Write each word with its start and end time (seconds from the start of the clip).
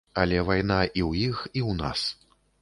Але 0.21 0.37
вайна 0.47 0.77
і 0.85 1.01
ў 1.09 1.27
іх, 1.27 1.37
і 1.57 1.61
ў 1.69 1.77
нас. 1.83 2.09